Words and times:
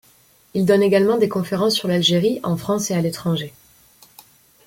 Il 0.55 0.65
donne 0.65 0.81
également 0.81 1.19
des 1.19 1.29
conférences 1.29 1.75
sur 1.75 1.87
l’Algérie 1.87 2.39
en 2.41 2.57
France 2.57 2.89
et 2.89 2.95
à 2.95 3.01
l’étranger. 3.01 3.53